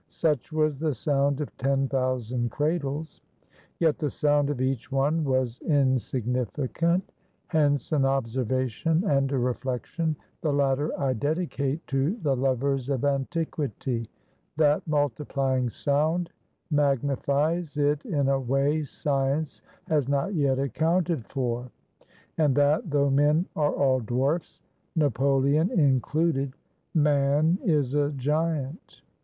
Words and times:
Such 0.09 0.51
was 0.51 0.79
the 0.79 0.95
sound 0.95 1.41
of 1.41 1.55
ten 1.59 1.87
thousand 1.87 2.49
cradles; 2.49 3.21
yet 3.79 3.99
the 3.99 4.09
sound 4.09 4.49
of 4.49 4.59
each 4.59 4.91
one 4.91 5.23
was 5.23 5.59
insignificant. 5.61 7.11
Hence 7.49 7.91
an 7.91 8.03
observation 8.03 9.03
and 9.05 9.31
a 9.31 9.37
reflection 9.37 10.15
the 10.41 10.51
latter 10.53 10.91
I 10.99 11.13
dedicate 11.13 11.85
to 11.85 12.17
the 12.23 12.35
lovers 12.35 12.89
of 12.89 13.05
antiquity 13.05 14.09
that 14.57 14.87
multiplying 14.87 15.69
sound, 15.69 16.31
magnifies 16.71 17.77
it 17.77 18.03
in 18.03 18.27
a 18.27 18.39
way 18.39 18.83
science 18.83 19.61
has 19.87 20.09
not 20.09 20.33
yet 20.33 20.57
accounted 20.57 21.27
for; 21.31 21.69
and 22.39 22.55
that, 22.55 22.89
though 22.89 23.11
men 23.11 23.45
are 23.55 23.73
all 23.75 23.99
dwarfs, 23.99 24.63
Napoleon 24.95 25.69
included, 25.69 26.53
man 26.95 27.59
is 27.63 27.93
a 27.93 28.09
giant. 28.13 29.03